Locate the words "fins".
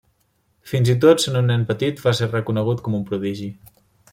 0.69-0.89